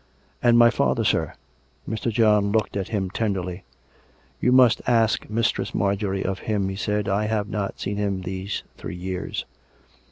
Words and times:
"And 0.41 0.57
my 0.57 0.71
father, 0.71 1.03
sir?" 1.03 1.33
Mr. 1.87 2.11
John 2.11 2.51
looked 2.51 2.75
at 2.75 2.87
him 2.87 3.11
tenderly." 3.11 3.63
You 4.41 4.51
must 4.51 4.81
ask 4.87 5.29
Mistress 5.29 5.75
Marjorie 5.75 6.25
of 6.25 6.39
him," 6.49 6.69
he 6.69 6.75
said." 6.75 7.07
I 7.07 7.25
have 7.27 7.47
not 7.49 7.79
seen 7.79 7.97
him 7.97 8.21
these 8.21 8.63
three 8.77 8.95
years." 8.95 9.45